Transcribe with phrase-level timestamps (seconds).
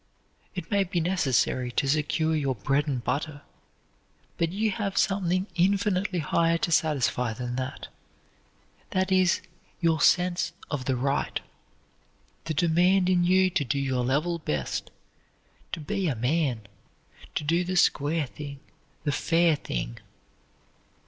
[0.55, 3.43] It may be necessary to secure your bread and butter,
[4.39, 7.87] but you have something infinitely higher to satisfy than that;
[8.89, 9.41] that is,
[9.79, 11.39] your sense of the right;
[12.45, 14.89] the demand in you to do your level best,
[15.71, 16.61] to be a man,
[17.35, 18.59] to do the square thing,
[19.03, 19.99] the fair thing.